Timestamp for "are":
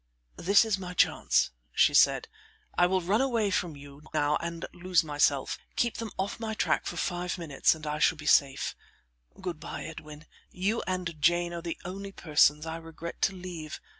11.53-11.61